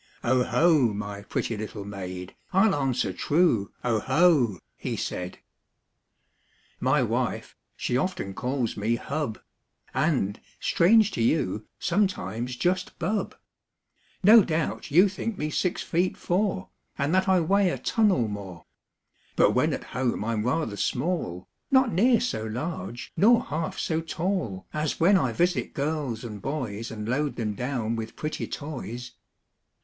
''"0 0.25 0.45
ho! 0.45 0.79
my 0.95 1.21
pretty 1.21 1.55
little 1.55 1.85
maid. 1.85 2.33
I'll 2.53 2.73
answer 2.73 3.13
true, 3.13 3.71
0 3.83 3.99
ho!" 3.99 4.57
he 4.75 4.95
said. 4.97 5.37
Copyrighted, 6.81 7.07
1897. 7.11 7.13
Y 7.13 7.37
wife, 7.37 7.57
she 7.75 7.97
often 7.97 8.33
calls 8.33 8.75
me 8.75 8.95
hub, 8.95 9.37
^ 9.37 9.41
And, 9.93 10.39
strange 10.59 11.11
to 11.11 11.21
you, 11.21 11.67
sometimes 11.77 12.55
just 12.55 12.97
bub, 12.97 13.35
No 14.23 14.43
doubt 14.43 14.89
you 14.89 15.07
think 15.07 15.37
me 15.37 15.51
six 15.51 15.83
feet, 15.83 16.17
four, 16.17 16.69
And 16.97 17.13
that 17.13 17.29
I 17.29 17.39
weigh 17.39 17.69
a 17.69 17.77
ton 17.77 18.09
or 18.09 18.27
more, 18.27 18.65
But 19.35 19.51
when 19.51 19.71
at 19.71 19.83
home 19.93 20.25
I'm 20.25 20.43
rather 20.43 20.77
small, 20.77 21.47
Not 21.69 21.93
near 21.93 22.19
so 22.19 22.43
large 22.43 23.13
nor 23.15 23.43
half 23.43 23.77
so 23.77 24.01
tall 24.01 24.65
As 24.73 24.99
when 24.99 25.15
I 25.15 25.31
visit 25.31 25.75
girls 25.75 26.23
and 26.23 26.41
boys 26.41 26.89
And 26.89 27.07
load 27.07 27.35
them 27.35 27.53
down 27.53 27.95
with 27.95 28.15
pretty 28.15 28.47
toys." 28.47 29.11